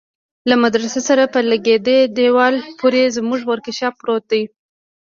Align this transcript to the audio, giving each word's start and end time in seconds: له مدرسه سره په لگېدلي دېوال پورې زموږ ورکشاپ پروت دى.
له 0.49 0.55
مدرسه 0.63 0.99
سره 1.09 1.23
په 1.33 1.39
لگېدلي 1.51 1.97
دېوال 2.17 2.55
پورې 2.79 3.01
زموږ 3.17 3.41
ورکشاپ 3.51 3.93
پروت 4.01 4.23
دى. 4.31 4.43